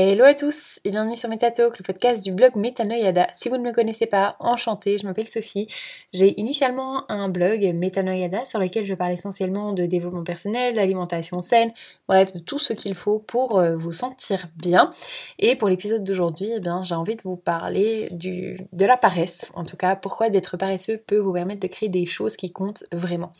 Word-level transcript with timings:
Hello 0.00 0.22
à 0.22 0.32
tous 0.32 0.78
et 0.84 0.92
bienvenue 0.92 1.16
sur 1.16 1.28
MetaTalk, 1.28 1.76
le 1.76 1.82
podcast 1.82 2.22
du 2.22 2.30
blog 2.30 2.54
Metanoyada. 2.54 3.26
Si 3.34 3.48
vous 3.48 3.56
ne 3.56 3.64
me 3.64 3.72
connaissez 3.72 4.06
pas, 4.06 4.36
enchantée, 4.38 4.96
je 4.96 5.04
m'appelle 5.04 5.26
Sophie. 5.26 5.66
J'ai 6.12 6.40
initialement 6.40 7.10
un 7.10 7.28
blog 7.28 7.68
Metanoyada 7.74 8.44
sur 8.44 8.60
lequel 8.60 8.86
je 8.86 8.94
parle 8.94 9.10
essentiellement 9.10 9.72
de 9.72 9.86
développement 9.86 10.22
personnel, 10.22 10.76
d'alimentation 10.76 11.42
saine, 11.42 11.72
bref, 12.06 12.32
de 12.32 12.38
tout 12.38 12.60
ce 12.60 12.74
qu'il 12.74 12.94
faut 12.94 13.18
pour 13.18 13.58
euh, 13.58 13.76
vous 13.76 13.90
sentir 13.90 14.46
bien. 14.54 14.92
Et 15.40 15.56
pour 15.56 15.68
l'épisode 15.68 16.04
d'aujourd'hui, 16.04 16.52
eh 16.54 16.62
j'ai 16.84 16.94
envie 16.94 17.16
de 17.16 17.22
vous 17.22 17.34
parler 17.34 18.08
de 18.12 18.86
la 18.86 18.96
paresse. 18.96 19.50
En 19.56 19.64
tout 19.64 19.76
cas, 19.76 19.96
pourquoi 19.96 20.30
d'être 20.30 20.56
paresseux 20.56 20.98
peut 21.08 21.18
vous 21.18 21.32
permettre 21.32 21.60
de 21.60 21.66
créer 21.66 21.88
des 21.88 22.06
choses 22.06 22.36
qui 22.36 22.52
comptent 22.52 22.84
vraiment. 22.92 23.32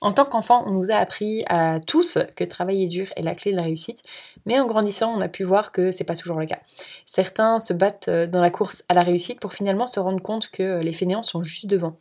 En 0.00 0.12
tant 0.12 0.24
qu'enfant, 0.24 0.62
on 0.66 0.70
nous 0.70 0.90
a 0.90 0.94
appris 0.94 1.42
à 1.48 1.80
tous 1.84 2.18
que 2.36 2.44
travailler 2.44 2.86
dur 2.86 3.06
est 3.16 3.22
la 3.22 3.34
clé 3.34 3.50
de 3.50 3.56
la 3.56 3.64
réussite, 3.64 4.02
mais 4.46 4.60
en 4.60 4.66
grandissant, 4.66 5.12
on 5.12 5.20
a 5.20 5.28
pu 5.28 5.42
voir 5.42 5.72
que 5.72 5.90
c'est 5.90 6.04
pas 6.04 6.14
toujours 6.14 6.38
le 6.38 6.46
cas. 6.46 6.60
Certains 7.04 7.58
se 7.58 7.72
battent 7.72 8.08
euh, 8.08 8.26
dans 8.26 8.40
la 8.40 8.50
course 8.50 8.84
à 8.88 8.94
la 8.94 9.02
réussite 9.02 9.40
pour 9.40 9.52
finalement 9.52 9.88
se 9.88 9.98
rendre 9.98 10.22
compte 10.22 10.48
que 10.48 10.80
les 10.80 10.92
fainéants 10.92 11.22
sont 11.22 11.42
juste 11.42 11.66
devant. 11.66 11.96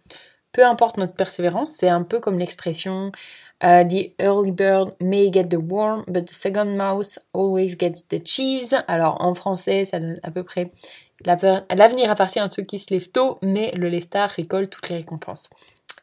Peu 0.52 0.64
importe 0.64 0.98
notre 0.98 1.14
persévérance, 1.14 1.72
c'est 1.72 1.90
un 1.90 2.04
peu 2.04 2.20
comme 2.20 2.38
l'expression 2.38 3.12
uh, 3.64 3.84
The 3.88 4.14
early 4.20 4.52
bird 4.52 4.96
may 5.02 5.32
get 5.32 5.46
the 5.46 5.58
worm, 5.60 6.04
but 6.08 6.26
the 6.26 6.34
second 6.34 6.76
mouse 6.77 7.20
always 7.34 7.76
gets 7.77 8.08
the 8.10 8.26
cheese. 8.26 8.76
Alors 8.88 9.18
en 9.21 9.34
français, 9.34 9.86
ça 9.86 9.99
donne 9.99 10.20
à 10.24 10.32
peu 10.32 10.43
près 10.43 10.71
L'avenir 11.26 12.12
appartient 12.12 12.40
à 12.40 12.49
ceux 12.49 12.64
qui 12.64 12.77
se 12.77 12.93
lèvent 12.93 13.10
tôt, 13.10 13.38
mais 13.41 13.71
le 13.71 13.90
lève 13.90 14.08
tard 14.08 14.30
récolte 14.30 14.70
toutes 14.70 14.90
les 14.90 14.98
récompenses. 14.98 15.49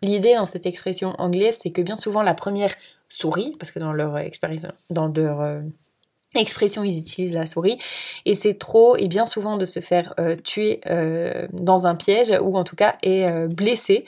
L'idée 0.04 0.34
dans 0.34 0.44
cette 0.44 0.66
expression 0.66 1.14
anglaise, 1.18 1.58
c'est 1.62 1.70
que 1.70 1.80
bien 1.80 1.96
souvent 1.96 2.20
la 2.20 2.34
première 2.34 2.74
sourit, 3.08 3.54
parce 3.58 3.70
que 3.70 3.78
dans 3.78 3.92
leur, 3.92 4.20
dans 4.90 5.08
leur 5.08 5.40
euh, 5.40 5.62
expression, 6.34 6.84
ils 6.84 6.98
utilisent 6.98 7.32
la 7.32 7.46
souris, 7.46 7.78
et 8.26 8.34
c'est 8.34 8.58
trop, 8.58 8.96
et 8.96 9.08
bien 9.08 9.24
souvent 9.24 9.56
de 9.56 9.64
se 9.64 9.80
faire 9.80 10.12
euh, 10.20 10.36
tuer 10.36 10.82
euh, 10.90 11.46
dans 11.54 11.86
un 11.86 11.94
piège, 11.94 12.34
ou 12.42 12.58
en 12.58 12.64
tout 12.64 12.76
cas 12.76 12.96
est 13.02 13.48
blessé, 13.48 14.04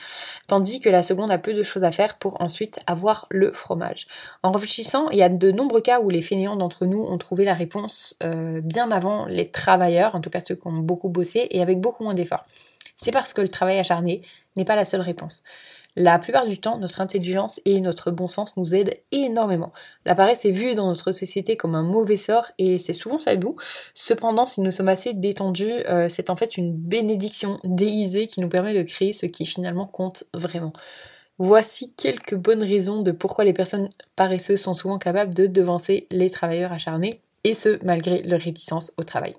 tandis 0.49 0.81
que 0.81 0.91
la 0.91 1.03
seconde 1.03 1.33
a 1.33 1.39
peu 1.39 1.55
de 1.55 1.63
choses 1.63 1.85
à 1.85 1.93
faire 1.93 2.19
pour 2.19 2.43
ensuite 2.43 2.79
avoir 2.87 3.25
le 3.31 3.51
fromage. 3.51 4.07
En 4.43 4.53
réfléchissant, 4.53 5.09
il 5.09 5.17
y 5.17 5.23
a 5.23 5.31
de 5.31 5.51
nombreux 5.51 5.81
cas 5.81 6.01
où 6.01 6.11
les 6.11 6.21
fainéants 6.21 6.57
d'entre 6.57 6.85
nous 6.85 7.03
ont 7.03 7.17
trouvé 7.17 7.47
la 7.47 7.55
réponse 7.55 8.19
bien 8.21 8.91
avant 8.91 9.25
les 9.25 9.49
travailleurs, 9.49 10.15
en 10.15 10.21
tout 10.21 10.31
cas 10.31 10.41
ceux 10.41 10.57
qui 10.57 10.67
ont 10.67 10.73
beaucoup 10.73 11.09
bossé, 11.09 11.47
et 11.53 11.63
avec 11.63 11.81
beaucoup 11.81 12.05
moins 12.05 12.15
d'efforts. 12.15 12.45
C'est 12.97 13.13
parce 13.13 13.33
que 13.33 13.41
le 13.41 13.49
travail 13.49 13.79
acharné 13.79 14.21
n'est 14.57 14.65
pas 14.67 14.77
la 14.77 14.85
seule 14.85 15.03
réponse. 15.03 15.43
La 15.97 16.19
plupart 16.19 16.47
du 16.47 16.59
temps, 16.59 16.79
notre 16.79 17.01
intelligence 17.01 17.59
et 17.65 17.81
notre 17.81 18.11
bon 18.11 18.29
sens 18.29 18.59
nous 18.59 18.75
aident 18.75 18.95
énormément. 19.13 19.73
La 20.05 20.15
paresse 20.15 20.45
est 20.45 20.51
vue 20.51 20.75
dans 20.75 20.89
notre 20.89 21.11
société 21.11 21.57
comme 21.57 21.75
un 21.75 21.83
mauvais 21.83 22.17
sort 22.17 22.47
et 22.59 22.79
c'est 22.79 22.93
souvent 22.93 23.19
bout. 23.39 23.57
Cependant, 23.95 24.45
si 24.45 24.61
nous 24.61 24.71
sommes 24.71 24.89
assez 24.89 25.15
détendus, 25.15 25.73
euh, 25.89 26.11
c'est 26.11 26.29
en 26.29 26.37
fait 26.37 26.59
une 26.59 26.77
bénédiction 26.77 27.59
déguisée 27.65 28.27
qui 28.27 28.41
nous 28.41 28.49
permet 28.51 28.75
de 28.75 28.83
créer 28.83 29.15
ce 29.15 29.25
qui 29.25 29.47
finalement 29.47 29.87
compte 29.87 30.25
vraiment. 30.35 30.75
Voici 31.39 31.93
quelques 31.95 32.35
bonnes 32.35 32.63
raisons 32.63 33.03
de 33.03 33.11
pourquoi 33.11 33.45
les 33.45 33.53
personnes 33.53 33.89
paresseuses 34.17 34.61
sont 34.61 34.75
souvent 34.75 34.99
capables 34.99 35.35
de 35.35 35.47
devancer 35.47 36.07
les 36.11 36.31
travailleurs 36.31 36.73
acharnés 36.73 37.21
et 37.47 37.55
ce, 37.55 37.79
malgré 37.85 38.23
leur 38.23 38.41
réticence 38.41 38.93
au 38.99 39.05
travail. 39.05 39.37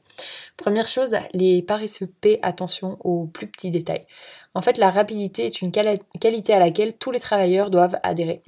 Première 0.55 0.87
chose, 0.87 1.15
les 1.33 1.61
paresseux 1.61 2.09
paient 2.21 2.39
attention 2.41 2.97
aux 3.03 3.25
plus 3.25 3.47
petits 3.47 3.69
détails. 3.69 4.05
En 4.53 4.61
fait, 4.61 4.77
la 4.77 4.89
rapidité 4.89 5.45
est 5.45 5.61
une 5.61 5.71
qualité 5.73 6.53
à 6.53 6.59
laquelle 6.59 6.97
tous 6.97 7.11
les 7.11 7.19
travailleurs 7.19 7.69
doivent 7.69 7.99
adhérer. 8.03 8.41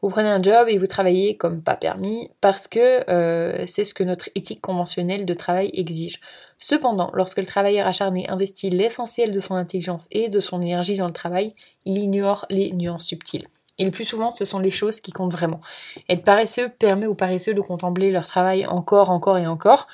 Vous 0.00 0.08
prenez 0.08 0.30
un 0.30 0.42
job 0.42 0.66
et 0.68 0.78
vous 0.78 0.86
travaillez 0.86 1.36
comme 1.36 1.62
pas 1.62 1.76
permis 1.76 2.30
parce 2.40 2.66
que 2.66 3.08
euh, 3.10 3.64
c'est 3.66 3.84
ce 3.84 3.94
que 3.94 4.02
notre 4.02 4.30
éthique 4.34 4.62
conventionnelle 4.62 5.26
de 5.26 5.34
travail 5.34 5.70
exige. 5.74 6.18
Cependant, 6.58 7.10
lorsque 7.12 7.38
le 7.38 7.46
travailleur 7.46 7.86
acharné 7.86 8.28
investit 8.30 8.70
l'essentiel 8.70 9.30
de 9.30 9.40
son 9.40 9.56
intelligence 9.56 10.06
et 10.10 10.28
de 10.28 10.40
son 10.40 10.62
énergie 10.62 10.96
dans 10.96 11.06
le 11.06 11.12
travail, 11.12 11.54
il 11.84 11.98
ignore 11.98 12.46
les 12.48 12.72
nuances 12.72 13.06
subtiles. 13.06 13.46
Et 13.78 13.84
le 13.84 13.90
plus 13.90 14.04
souvent, 14.04 14.30
ce 14.30 14.44
sont 14.44 14.58
les 14.58 14.70
choses 14.70 15.00
qui 15.00 15.12
comptent 15.12 15.32
vraiment. 15.32 15.60
Être 16.08 16.24
paresseux 16.24 16.68
permet 16.68 17.06
aux 17.06 17.14
paresseux 17.14 17.54
de 17.54 17.60
contempler 17.60 18.10
leur 18.10 18.26
travail 18.26 18.66
encore, 18.66 19.10
encore 19.10 19.38
et 19.38 19.46
encore. 19.46 19.88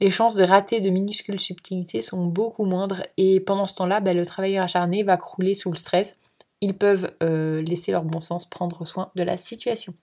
Les 0.00 0.10
chances 0.10 0.34
de 0.34 0.44
rater 0.44 0.80
de 0.80 0.90
minuscules 0.90 1.40
subtilités 1.40 2.02
sont 2.02 2.24
beaucoup 2.24 2.64
moindres 2.64 3.02
et 3.18 3.38
pendant 3.40 3.66
ce 3.66 3.74
temps-là, 3.74 4.00
ben, 4.00 4.16
le 4.16 4.24
travailleur 4.24 4.64
acharné 4.64 5.02
va 5.02 5.16
crouler 5.16 5.54
sous 5.54 5.70
le 5.70 5.76
stress. 5.76 6.16
Ils 6.62 6.74
peuvent 6.74 7.12
euh, 7.22 7.60
laisser 7.62 7.92
leur 7.92 8.04
bon 8.04 8.20
sens 8.20 8.46
prendre 8.46 8.86
soin 8.86 9.10
de 9.14 9.22
la 9.22 9.36
situation. 9.36 9.94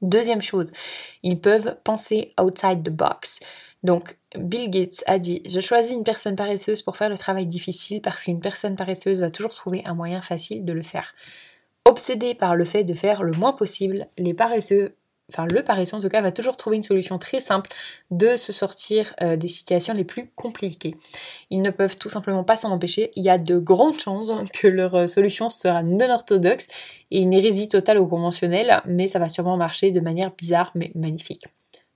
Deuxième 0.00 0.40
chose, 0.40 0.72
ils 1.22 1.40
peuvent 1.40 1.76
penser 1.84 2.32
outside 2.40 2.82
the 2.82 2.90
box. 2.90 3.40
Donc, 3.82 4.18
Bill 4.36 4.70
Gates 4.70 5.02
a 5.06 5.18
dit 5.18 5.42
Je 5.46 5.60
choisis 5.60 5.92
une 5.92 6.04
personne 6.04 6.36
paresseuse 6.36 6.82
pour 6.82 6.96
faire 6.96 7.08
le 7.08 7.18
travail 7.18 7.46
difficile 7.46 8.00
parce 8.00 8.24
qu'une 8.24 8.40
personne 8.40 8.76
paresseuse 8.76 9.20
va 9.20 9.30
toujours 9.30 9.52
trouver 9.52 9.82
un 9.86 9.94
moyen 9.94 10.20
facile 10.20 10.64
de 10.64 10.72
le 10.72 10.82
faire. 10.82 11.14
Obsédé 11.86 12.34
par 12.34 12.56
le 12.56 12.64
fait 12.64 12.84
de 12.84 12.94
faire 12.94 13.22
le 13.22 13.32
moins 13.32 13.52
possible, 13.52 14.06
les 14.18 14.34
paresseux, 14.34 14.96
enfin 15.30 15.46
le 15.50 15.62
paresseux 15.62 15.96
en 15.96 16.00
tout 16.00 16.10
cas, 16.10 16.20
va 16.20 16.30
toujours 16.30 16.56
trouver 16.56 16.76
une 16.76 16.82
solution 16.82 17.18
très 17.18 17.40
simple 17.40 17.70
de 18.10 18.36
se 18.36 18.52
sortir 18.52 19.14
euh, 19.22 19.36
des 19.36 19.48
situations 19.48 19.94
les 19.94 20.04
plus 20.04 20.30
compliquées. 20.34 20.96
Ils 21.48 21.62
ne 21.62 21.70
peuvent 21.70 21.96
tout 21.96 22.10
simplement 22.10 22.44
pas 22.44 22.56
s'en 22.56 22.70
empêcher. 22.70 23.10
Il 23.16 23.24
y 23.24 23.30
a 23.30 23.38
de 23.38 23.58
grandes 23.58 23.98
chances 23.98 24.30
que 24.52 24.68
leur 24.68 24.94
euh, 24.94 25.06
solution 25.06 25.48
sera 25.48 25.82
non 25.82 26.10
orthodoxe 26.10 26.68
et 27.10 27.20
une 27.20 27.32
hérésie 27.32 27.68
totale 27.68 27.98
au 27.98 28.06
conventionnel, 28.06 28.82
mais 28.84 29.08
ça 29.08 29.18
va 29.18 29.30
sûrement 29.30 29.56
marcher 29.56 29.90
de 29.90 30.00
manière 30.00 30.32
bizarre 30.36 30.72
mais 30.74 30.92
magnifique. 30.94 31.46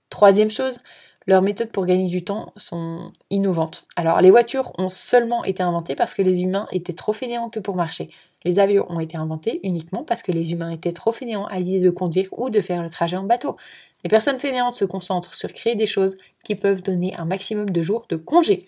Troisième 0.09 0.51
chose, 0.51 0.79
leurs 1.27 1.41
méthodes 1.41 1.71
pour 1.71 1.85
gagner 1.85 2.07
du 2.07 2.23
temps 2.23 2.53
sont 2.55 3.11
innovantes. 3.29 3.83
Alors, 3.95 4.21
les 4.21 4.29
voitures 4.29 4.71
ont 4.77 4.89
seulement 4.89 5.43
été 5.43 5.63
inventées 5.63 5.95
parce 5.95 6.13
que 6.13 6.21
les 6.21 6.43
humains 6.43 6.67
étaient 6.71 6.93
trop 6.93 7.13
fainéants 7.13 7.49
que 7.49 7.59
pour 7.59 7.75
marcher. 7.75 8.09
Les 8.43 8.59
avions 8.59 8.85
ont 8.89 8.99
été 8.99 9.17
inventés 9.17 9.59
uniquement 9.63 10.03
parce 10.03 10.21
que 10.21 10.31
les 10.31 10.51
humains 10.51 10.69
étaient 10.69 10.91
trop 10.91 11.11
fainéants 11.11 11.45
à 11.45 11.59
l'idée 11.59 11.79
de 11.79 11.89
conduire 11.89 12.27
ou 12.37 12.51
de 12.51 12.61
faire 12.61 12.83
le 12.83 12.91
trajet 12.91 13.17
en 13.17 13.23
bateau. 13.23 13.57
Les 14.03 14.09
personnes 14.09 14.39
fainéantes 14.39 14.75
se 14.75 14.85
concentrent 14.85 15.33
sur 15.33 15.51
créer 15.51 15.75
des 15.75 15.87
choses 15.87 16.15
qui 16.43 16.53
peuvent 16.53 16.83
donner 16.83 17.15
un 17.15 17.25
maximum 17.25 17.71
de 17.71 17.81
jours 17.81 18.05
de 18.09 18.17
congé. 18.17 18.65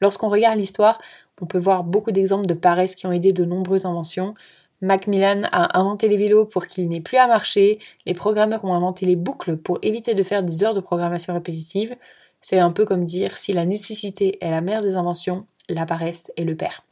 Lorsqu'on 0.00 0.30
regarde 0.30 0.58
l'histoire, 0.58 0.98
on 1.42 1.46
peut 1.46 1.58
voir 1.58 1.84
beaucoup 1.84 2.12
d'exemples 2.12 2.46
de 2.46 2.54
paresse 2.54 2.94
qui 2.94 3.06
ont 3.06 3.12
aidé 3.12 3.32
de 3.32 3.44
nombreuses 3.44 3.84
inventions. 3.84 4.34
Macmillan 4.80 5.42
a 5.52 5.78
inventé 5.78 6.08
les 6.08 6.16
vélos 6.16 6.46
pour 6.46 6.66
qu'il 6.66 6.88
n'ait 6.88 7.00
plus 7.00 7.18
à 7.18 7.26
marcher, 7.26 7.78
les 8.06 8.14
programmeurs 8.14 8.64
ont 8.64 8.74
inventé 8.74 9.04
les 9.06 9.16
boucles 9.16 9.56
pour 9.56 9.78
éviter 9.82 10.14
de 10.14 10.22
faire 10.22 10.42
des 10.42 10.64
heures 10.64 10.74
de 10.74 10.80
programmation 10.80 11.34
répétitive. 11.34 11.96
C'est 12.40 12.58
un 12.58 12.70
peu 12.70 12.86
comme 12.86 13.04
dire 13.04 13.36
si 13.36 13.52
la 13.52 13.66
nécessité 13.66 14.38
est 14.40 14.50
la 14.50 14.62
mère 14.62 14.80
des 14.80 14.96
inventions, 14.96 15.46
la 15.68 15.84
paresse 15.84 16.32
est 16.36 16.44
le 16.44 16.56
père. 16.56 16.82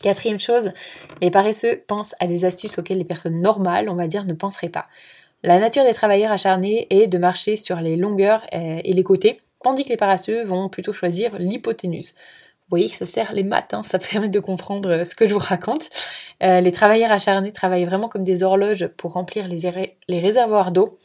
Quatrième 0.00 0.40
chose, 0.40 0.72
les 1.20 1.30
paresseux 1.30 1.82
pensent 1.86 2.14
à 2.20 2.26
des 2.26 2.44
astuces 2.44 2.78
auxquelles 2.78 2.98
les 2.98 3.04
personnes 3.04 3.40
normales, 3.40 3.88
on 3.88 3.94
va 3.94 4.06
dire, 4.06 4.24
ne 4.24 4.34
penseraient 4.34 4.68
pas. 4.68 4.86
La 5.42 5.58
nature 5.58 5.84
des 5.84 5.94
travailleurs 5.94 6.32
acharnés 6.32 6.86
est 6.90 7.06
de 7.06 7.18
marcher 7.18 7.56
sur 7.56 7.76
les 7.80 7.96
longueurs 7.96 8.42
euh, 8.54 8.80
et 8.82 8.92
les 8.92 9.02
côtés, 9.02 9.40
tandis 9.62 9.84
que 9.84 9.90
les 9.90 9.96
paresseux 9.96 10.44
vont 10.44 10.68
plutôt 10.68 10.92
choisir 10.92 11.38
l'hypoténuse. 11.38 12.14
Voyez 12.74 12.88
ça 12.88 13.06
sert 13.06 13.32
les 13.32 13.44
maths, 13.44 13.72
hein, 13.72 13.84
ça 13.84 13.98
permet 14.10 14.28
de 14.28 14.40
comprendre 14.40 14.90
euh, 14.90 15.04
ce 15.04 15.14
que 15.14 15.28
je 15.28 15.32
vous 15.32 15.38
raconte. 15.38 15.88
Euh, 16.42 16.60
les 16.60 16.72
travailleurs 16.72 17.12
acharnés 17.12 17.52
travaillent 17.52 17.84
vraiment 17.84 18.08
comme 18.08 18.24
des 18.24 18.42
horloges 18.42 18.88
pour 18.96 19.12
remplir 19.12 19.46
les, 19.46 19.96
les 20.08 20.18
réservoirs 20.18 20.72
d'eau, 20.72 20.98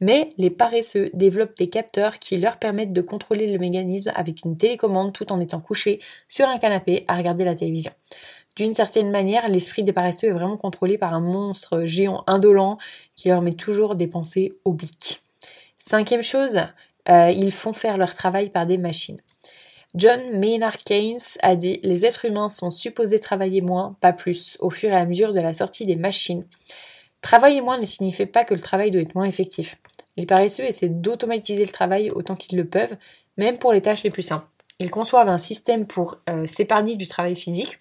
mais 0.00 0.30
les 0.36 0.50
paresseux 0.50 1.10
développent 1.14 1.56
des 1.56 1.68
capteurs 1.68 2.18
qui 2.18 2.38
leur 2.38 2.56
permettent 2.56 2.92
de 2.92 3.02
contrôler 3.02 3.52
le 3.52 3.60
mécanisme 3.60 4.10
avec 4.16 4.44
une 4.44 4.56
télécommande 4.56 5.12
tout 5.12 5.32
en 5.32 5.38
étant 5.38 5.60
couchés 5.60 6.00
sur 6.28 6.48
un 6.48 6.58
canapé 6.58 7.04
à 7.06 7.16
regarder 7.16 7.44
la 7.44 7.54
télévision. 7.54 7.92
D'une 8.56 8.74
certaine 8.74 9.12
manière, 9.12 9.48
l'esprit 9.48 9.84
des 9.84 9.92
paresseux 9.92 10.26
est 10.26 10.32
vraiment 10.32 10.56
contrôlé 10.56 10.98
par 10.98 11.14
un 11.14 11.20
monstre 11.20 11.84
géant 11.84 12.24
indolent 12.26 12.78
qui 13.14 13.28
leur 13.28 13.42
met 13.42 13.52
toujours 13.52 13.94
des 13.94 14.08
pensées 14.08 14.54
obliques. 14.64 15.22
Cinquième 15.78 16.24
chose, 16.24 16.58
euh, 17.08 17.30
ils 17.30 17.52
font 17.52 17.72
faire 17.72 17.96
leur 17.96 18.16
travail 18.16 18.50
par 18.50 18.66
des 18.66 18.76
machines. 18.76 19.20
John 19.94 20.38
Maynard 20.38 20.78
Keynes 20.78 21.18
a 21.42 21.54
dit 21.54 21.78
Les 21.82 22.06
êtres 22.06 22.24
humains 22.24 22.48
sont 22.48 22.70
supposés 22.70 23.20
travailler 23.20 23.60
moins, 23.60 23.96
pas 24.00 24.12
plus, 24.12 24.56
au 24.60 24.70
fur 24.70 24.90
et 24.90 24.96
à 24.96 25.04
mesure 25.04 25.34
de 25.34 25.40
la 25.40 25.52
sortie 25.52 25.84
des 25.84 25.96
machines. 25.96 26.46
Travailler 27.20 27.60
moins 27.60 27.78
ne 27.78 27.84
signifie 27.84 28.26
pas 28.26 28.44
que 28.44 28.54
le 28.54 28.60
travail 28.60 28.90
doit 28.90 29.02
être 29.02 29.14
moins 29.14 29.26
effectif. 29.26 29.76
Les 30.16 30.26
paresseux 30.26 30.64
essaient 30.64 30.88
d'automatiser 30.88 31.64
le 31.64 31.70
travail 31.70 32.10
autant 32.10 32.36
qu'ils 32.36 32.58
le 32.58 32.66
peuvent, 32.66 32.96
même 33.36 33.58
pour 33.58 33.72
les 33.72 33.82
tâches 33.82 34.02
les 34.02 34.10
plus 34.10 34.22
simples. 34.22 34.46
Ils 34.80 34.90
conçoivent 34.90 35.28
un 35.28 35.38
système 35.38 35.86
pour 35.86 36.18
euh, 36.28 36.46
s'épargner 36.46 36.96
du 36.96 37.06
travail 37.06 37.36
physique. 37.36 37.78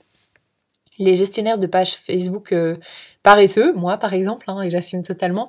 Les 0.99 1.15
gestionnaires 1.15 1.57
de 1.57 1.67
pages 1.67 1.95
Facebook 1.95 2.51
euh, 2.51 2.75
paresseux, 3.23 3.73
moi 3.73 3.97
par 3.97 4.13
exemple, 4.13 4.43
hein, 4.47 4.61
et 4.61 4.69
j'assume 4.69 5.01
totalement, 5.01 5.47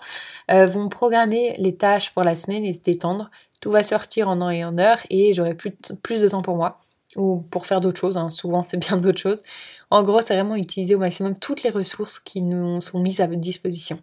euh, 0.51 0.67
vont 0.67 0.89
programmer 0.89 1.55
les 1.59 1.75
tâches 1.75 2.11
pour 2.15 2.23
la 2.23 2.37
semaine 2.37 2.65
et 2.65 2.73
se 2.73 2.81
détendre 2.81 3.31
tout 3.63 3.71
va 3.71 3.83
sortir 3.83 4.29
en 4.29 4.39
temps 4.41 4.51
et 4.51 4.65
en 4.65 4.77
heure 4.77 4.99
et 5.09 5.33
j'aurai 5.33 5.55
plus, 5.55 5.71
de 5.73 6.29
temps 6.29 6.43
pour 6.43 6.57
moi 6.57 6.81
ou 7.17 7.39
pour 7.51 7.65
faire 7.65 7.81
d'autres 7.81 8.01
choses. 8.01 8.17
Hein. 8.17 8.29
Souvent, 8.29 8.63
c'est 8.63 8.77
bien 8.77 8.99
d'autres 8.99 9.21
choses. 9.21 9.43
En 9.91 10.03
gros, 10.03 10.21
c'est 10.21 10.35
vraiment 10.35 10.57
utiliser 10.57 10.95
au 10.95 10.99
maximum 10.99 11.39
toutes 11.39 11.63
les 11.63 11.71
ressources 11.71 12.19
qui 12.19 12.43
nous 12.43 12.81
sont 12.81 13.01
mises 13.01 13.21
à 13.21 13.27
disposition. 13.29 13.99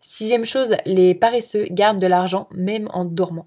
Sixième 0.00 0.46
chose, 0.46 0.74
les 0.86 1.14
paresseux 1.14 1.66
gardent 1.70 2.00
de 2.00 2.06
l'argent 2.06 2.48
même 2.52 2.88
en 2.92 3.04
dormant. 3.04 3.46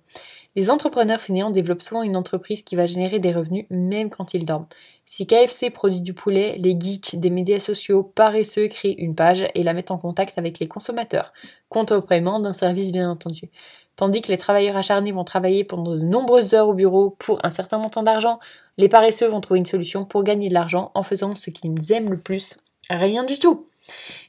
Les 0.55 0.69
entrepreneurs 0.69 1.21
fainéants 1.21 1.49
développent 1.49 1.81
souvent 1.81 2.03
une 2.03 2.17
entreprise 2.17 2.61
qui 2.61 2.75
va 2.75 2.85
générer 2.85 3.19
des 3.19 3.31
revenus 3.31 3.65
même 3.69 4.09
quand 4.09 4.33
ils 4.33 4.43
dorment. 4.43 4.67
Si 5.05 5.25
KFC 5.25 5.69
produit 5.69 6.01
du 6.01 6.13
poulet, 6.13 6.57
les 6.57 6.77
geeks 6.77 7.17
des 7.19 7.29
médias 7.29 7.59
sociaux 7.59 8.03
paresseux 8.03 8.67
créent 8.67 8.95
une 8.97 9.15
page 9.15 9.45
et 9.55 9.63
la 9.63 9.73
mettent 9.73 9.91
en 9.91 9.97
contact 9.97 10.37
avec 10.37 10.59
les 10.59 10.67
consommateurs, 10.67 11.31
compte 11.69 11.91
au 11.91 12.01
d'un 12.01 12.53
service 12.53 12.91
bien 12.91 13.09
entendu. 13.09 13.49
Tandis 13.95 14.21
que 14.21 14.29
les 14.29 14.37
travailleurs 14.37 14.77
acharnés 14.77 15.11
vont 15.11 15.23
travailler 15.23 15.63
pendant 15.63 15.95
de 15.95 16.01
nombreuses 16.01 16.53
heures 16.53 16.69
au 16.69 16.73
bureau 16.73 17.15
pour 17.19 17.39
un 17.43 17.49
certain 17.49 17.77
montant 17.77 18.03
d'argent, 18.03 18.39
les 18.77 18.89
paresseux 18.89 19.27
vont 19.27 19.41
trouver 19.41 19.59
une 19.59 19.65
solution 19.65 20.05
pour 20.05 20.23
gagner 20.23 20.49
de 20.49 20.53
l'argent 20.53 20.91
en 20.95 21.03
faisant 21.03 21.35
ce 21.35 21.49
qu'ils 21.49 21.91
aiment 21.91 22.09
le 22.09 22.17
plus, 22.17 22.57
rien 22.89 23.23
du 23.23 23.37
tout. 23.37 23.67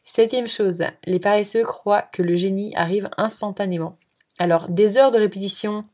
Septième 0.04 0.48
chose, 0.48 0.82
les 1.04 1.20
paresseux 1.20 1.62
croient 1.62 2.02
que 2.02 2.22
le 2.22 2.34
génie 2.34 2.74
arrive 2.76 3.08
instantanément. 3.16 3.96
Alors, 4.38 4.68
des 4.68 4.96
heures 4.96 5.10
de 5.10 5.18
répétition 5.18 5.84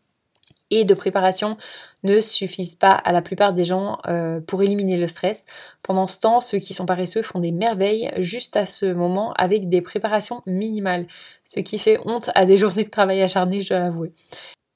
et 0.70 0.84
de 0.84 0.94
préparation 0.94 1.56
ne 2.04 2.20
suffisent 2.20 2.74
pas 2.74 2.92
à 2.92 3.12
la 3.12 3.22
plupart 3.22 3.52
des 3.52 3.64
gens 3.64 3.98
euh, 4.06 4.40
pour 4.40 4.62
éliminer 4.62 4.96
le 4.96 5.08
stress. 5.08 5.46
Pendant 5.82 6.06
ce 6.06 6.20
temps, 6.20 6.40
ceux 6.40 6.58
qui 6.58 6.74
sont 6.74 6.86
paresseux 6.86 7.22
font 7.22 7.40
des 7.40 7.52
merveilles 7.52 8.12
juste 8.18 8.56
à 8.56 8.66
ce 8.66 8.86
moment 8.86 9.32
avec 9.34 9.68
des 9.68 9.82
préparations 9.82 10.42
minimales, 10.46 11.06
ce 11.44 11.60
qui 11.60 11.78
fait 11.78 11.98
honte 12.04 12.30
à 12.34 12.44
des 12.44 12.58
journées 12.58 12.84
de 12.84 12.90
travail 12.90 13.22
acharnées, 13.22 13.60
je 13.60 13.70
dois 13.70 13.80
l'avouer. 13.80 14.12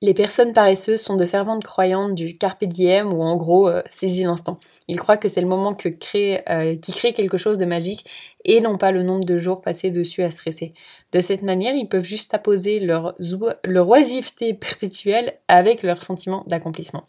Les 0.02 0.14
personnes 0.14 0.52
paresseuses 0.52 1.00
sont 1.00 1.14
de 1.14 1.24
ferventes 1.26 1.62
croyantes 1.62 2.16
du 2.16 2.36
carpe 2.36 2.64
diem 2.64 3.12
ou 3.12 3.22
en 3.22 3.36
gros 3.36 3.68
euh, 3.68 3.82
saisis 3.88 4.24
l'instant. 4.24 4.58
Ils 4.88 4.98
croient 4.98 5.16
que 5.16 5.28
c'est 5.28 5.40
le 5.40 5.46
moment 5.46 5.76
euh, 5.76 6.76
qui 6.76 6.92
crée 6.92 7.12
quelque 7.12 7.38
chose 7.38 7.56
de 7.56 7.64
magique 7.64 8.04
et 8.44 8.60
non 8.60 8.78
pas 8.78 8.90
le 8.90 9.04
nombre 9.04 9.24
de 9.24 9.38
jours 9.38 9.62
passés 9.62 9.92
dessus 9.92 10.24
à 10.24 10.32
stresser. 10.32 10.74
De 11.12 11.20
cette 11.20 11.42
manière, 11.42 11.76
ils 11.76 11.88
peuvent 11.88 12.02
juste 12.02 12.34
apposer 12.34 12.80
leur 12.80 13.14
oisiveté 13.88 14.54
perpétuelle 14.54 15.38
avec 15.46 15.84
leur 15.84 16.02
sentiment 16.02 16.42
d'accomplissement. 16.48 17.06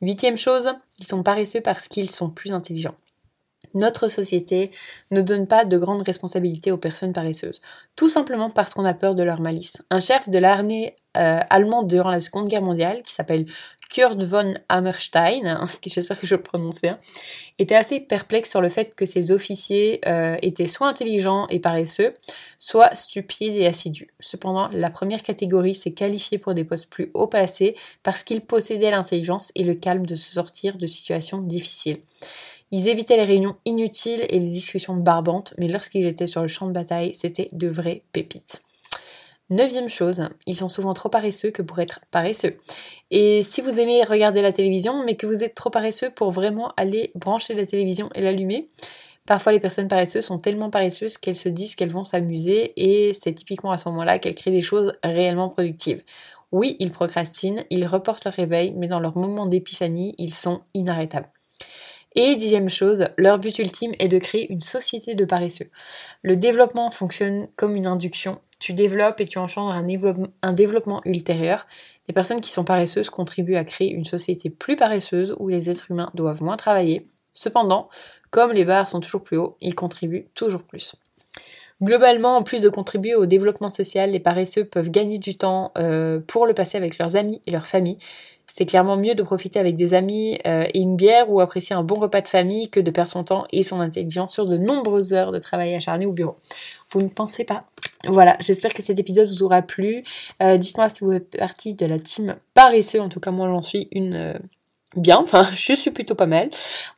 Huitième 0.00 0.38
chose, 0.38 0.70
ils 1.00 1.06
sont 1.06 1.22
paresseux 1.22 1.60
parce 1.60 1.86
qu'ils 1.86 2.10
sont 2.10 2.30
plus 2.30 2.52
intelligents. 2.52 2.96
Notre 3.74 4.08
société 4.08 4.72
ne 5.10 5.22
donne 5.22 5.46
pas 5.46 5.64
de 5.64 5.78
grandes 5.78 6.02
responsabilités 6.02 6.72
aux 6.72 6.78
personnes 6.78 7.12
paresseuses, 7.12 7.60
tout 7.94 8.08
simplement 8.08 8.50
parce 8.50 8.74
qu'on 8.74 8.84
a 8.84 8.94
peur 8.94 9.14
de 9.14 9.22
leur 9.22 9.40
malice. 9.40 9.82
Un 9.90 10.00
chef 10.00 10.28
de 10.28 10.38
l'armée 10.38 10.94
euh, 11.16 11.40
allemande 11.50 11.86
durant 11.86 12.10
la 12.10 12.20
Seconde 12.20 12.48
Guerre 12.48 12.62
mondiale, 12.62 13.02
qui 13.02 13.12
s'appelle 13.12 13.46
Kurt 13.90 14.22
von 14.22 14.54
Hammerstein, 14.68 15.58
j'espère 15.86 16.18
que 16.18 16.26
je 16.26 16.36
le 16.36 16.42
prononce 16.42 16.80
bien, 16.80 16.98
était 17.58 17.74
assez 17.74 18.00
perplexe 18.00 18.50
sur 18.50 18.60
le 18.60 18.68
fait 18.68 18.94
que 18.94 19.04
ses 19.04 19.30
officiers 19.30 20.00
euh, 20.06 20.36
étaient 20.42 20.66
soit 20.66 20.88
intelligents 20.88 21.46
et 21.48 21.60
paresseux, 21.60 22.14
soit 22.58 22.94
stupides 22.94 23.56
et 23.56 23.66
assidus. 23.66 24.08
Cependant, 24.20 24.68
la 24.72 24.90
première 24.90 25.22
catégorie 25.22 25.74
s'est 25.74 25.92
qualifiée 25.92 26.38
pour 26.38 26.54
des 26.54 26.64
postes 26.64 26.88
plus 26.88 27.10
haut 27.14 27.26
placés 27.26 27.76
parce 28.02 28.24
qu'ils 28.24 28.40
possédaient 28.40 28.90
l'intelligence 28.90 29.52
et 29.54 29.64
le 29.64 29.74
calme 29.74 30.06
de 30.06 30.14
se 30.14 30.32
sortir 30.32 30.76
de 30.78 30.86
situations 30.86 31.42
difficiles. 31.42 31.98
Ils 32.72 32.88
évitaient 32.88 33.16
les 33.16 33.24
réunions 33.24 33.56
inutiles 33.64 34.24
et 34.28 34.38
les 34.38 34.48
discussions 34.48 34.94
barbantes, 34.94 35.54
mais 35.58 35.68
lorsqu'ils 35.68 36.06
étaient 36.06 36.26
sur 36.26 36.42
le 36.42 36.48
champ 36.48 36.66
de 36.66 36.72
bataille, 36.72 37.14
c'était 37.14 37.48
de 37.52 37.68
vraies 37.68 38.02
pépites. 38.12 38.62
Neuvième 39.50 39.88
chose, 39.88 40.28
ils 40.46 40.54
sont 40.54 40.68
souvent 40.68 40.94
trop 40.94 41.08
paresseux 41.08 41.50
que 41.50 41.62
pour 41.62 41.80
être 41.80 41.98
paresseux. 42.12 42.56
Et 43.10 43.42
si 43.42 43.60
vous 43.60 43.80
aimez 43.80 44.04
regarder 44.04 44.42
la 44.42 44.52
télévision, 44.52 45.04
mais 45.04 45.16
que 45.16 45.26
vous 45.26 45.42
êtes 45.42 45.56
trop 45.56 45.70
paresseux 45.70 46.10
pour 46.10 46.30
vraiment 46.30 46.72
aller 46.76 47.10
brancher 47.16 47.54
la 47.54 47.66
télévision 47.66 48.08
et 48.14 48.22
l'allumer, 48.22 48.68
parfois 49.26 49.50
les 49.50 49.58
personnes 49.58 49.88
paresseuses 49.88 50.26
sont 50.26 50.38
tellement 50.38 50.70
paresseuses 50.70 51.18
qu'elles 51.18 51.34
se 51.34 51.48
disent 51.48 51.74
qu'elles 51.74 51.90
vont 51.90 52.04
s'amuser 52.04 52.72
et 52.76 53.12
c'est 53.12 53.32
typiquement 53.32 53.72
à 53.72 53.78
ce 53.78 53.88
moment-là 53.88 54.20
qu'elles 54.20 54.36
créent 54.36 54.52
des 54.52 54.62
choses 54.62 54.92
réellement 55.02 55.48
productives. 55.48 56.04
Oui, 56.52 56.76
ils 56.78 56.92
procrastinent, 56.92 57.64
ils 57.70 57.86
reportent 57.86 58.26
leur 58.26 58.34
réveil, 58.34 58.72
mais 58.76 58.86
dans 58.86 59.00
leur 59.00 59.18
moment 59.18 59.46
d'épiphanie, 59.46 60.14
ils 60.18 60.34
sont 60.34 60.60
inarrêtables. 60.74 61.28
Et 62.16 62.34
dixième 62.34 62.68
chose, 62.68 63.06
leur 63.16 63.38
but 63.38 63.58
ultime 63.58 63.92
est 64.00 64.08
de 64.08 64.18
créer 64.18 64.50
une 64.50 64.60
société 64.60 65.14
de 65.14 65.24
paresseux. 65.24 65.70
Le 66.22 66.36
développement 66.36 66.90
fonctionne 66.90 67.48
comme 67.54 67.76
une 67.76 67.86
induction. 67.86 68.40
Tu 68.58 68.72
développes 68.72 69.20
et 69.20 69.26
tu 69.26 69.38
engendres 69.38 69.72
un 69.72 69.86
un 70.42 70.52
développement 70.52 71.00
ultérieur. 71.04 71.66
Les 72.08 72.14
personnes 72.14 72.40
qui 72.40 72.52
sont 72.52 72.64
paresseuses 72.64 73.10
contribuent 73.10 73.54
à 73.54 73.64
créer 73.64 73.92
une 73.92 74.04
société 74.04 74.50
plus 74.50 74.76
paresseuse 74.76 75.36
où 75.38 75.48
les 75.48 75.70
êtres 75.70 75.90
humains 75.90 76.10
doivent 76.14 76.42
moins 76.42 76.56
travailler. 76.56 77.06
Cependant, 77.32 77.88
comme 78.30 78.52
les 78.52 78.64
barres 78.64 78.88
sont 78.88 79.00
toujours 79.00 79.22
plus 79.22 79.38
hauts, 79.38 79.56
ils 79.60 79.76
contribuent 79.76 80.26
toujours 80.34 80.62
plus. 80.62 80.96
Globalement, 81.82 82.36
en 82.36 82.42
plus 82.42 82.60
de 82.60 82.68
contribuer 82.68 83.14
au 83.14 83.24
développement 83.24 83.68
social, 83.68 84.10
les 84.10 84.20
paresseux 84.20 84.64
peuvent 84.64 84.90
gagner 84.90 85.18
du 85.18 85.36
temps 85.36 85.72
euh, 85.78 86.20
pour 86.26 86.46
le 86.46 86.52
passer 86.52 86.76
avec 86.76 86.98
leurs 86.98 87.16
amis 87.16 87.40
et 87.46 87.50
leurs 87.50 87.66
familles. 87.66 87.98
C'est 88.46 88.66
clairement 88.66 88.96
mieux 88.96 89.14
de 89.14 89.22
profiter 89.22 89.58
avec 89.60 89.76
des 89.76 89.94
amis 89.94 90.38
euh, 90.44 90.66
et 90.74 90.80
une 90.80 90.96
bière 90.96 91.30
ou 91.30 91.40
apprécier 91.40 91.74
un 91.74 91.84
bon 91.84 91.94
repas 92.00 92.20
de 92.20 92.28
famille 92.28 92.68
que 92.68 92.80
de 92.80 92.90
perdre 92.90 93.10
son 93.10 93.24
temps 93.24 93.46
et 93.52 93.62
son 93.62 93.80
intelligence 93.80 94.34
sur 94.34 94.44
de 94.44 94.58
nombreuses 94.58 95.14
heures 95.14 95.30
de 95.30 95.38
travail 95.38 95.74
acharné 95.74 96.04
au 96.04 96.12
bureau. 96.12 96.36
Vous 96.90 97.00
ne 97.00 97.08
pensez 97.08 97.44
pas? 97.44 97.64
Voilà, 98.08 98.36
j'espère 98.40 98.74
que 98.74 98.82
cet 98.82 98.98
épisode 98.98 99.28
vous 99.28 99.42
aura 99.42 99.62
plu. 99.62 100.02
Euh, 100.42 100.56
dites-moi 100.56 100.88
si 100.88 101.04
vous 101.04 101.12
êtes 101.12 101.38
partie 101.38 101.74
de 101.74 101.86
la 101.86 101.98
team 101.98 102.36
paresseux, 102.52 103.00
en 103.00 103.08
tout 103.08 103.20
cas 103.20 103.30
moi 103.30 103.48
j'en 103.48 103.62
suis 103.62 103.88
une 103.92 104.38
bien, 104.96 105.18
enfin 105.22 105.48
je 105.54 105.74
suis 105.74 105.90
plutôt 105.90 106.14
pas 106.14 106.26
mal. 106.26 106.50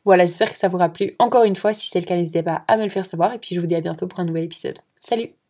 Voilà, 0.05 0.25
j'espère 0.25 0.51
que 0.51 0.57
ça 0.57 0.67
vous 0.67 0.75
aura 0.75 0.89
plu 0.89 1.15
encore 1.19 1.43
une 1.43 1.55
fois. 1.55 1.73
Si 1.73 1.89
c'est 1.89 1.99
le 1.99 2.05
cas, 2.05 2.15
n'hésitez 2.15 2.43
pas 2.43 2.63
à 2.67 2.77
me 2.77 2.83
le 2.83 2.89
faire 2.89 3.05
savoir 3.05 3.33
et 3.33 3.39
puis 3.39 3.55
je 3.55 3.59
vous 3.59 3.67
dis 3.67 3.75
à 3.75 3.81
bientôt 3.81 4.07
pour 4.07 4.19
un 4.19 4.25
nouvel 4.25 4.43
épisode. 4.43 4.79
Salut 5.01 5.42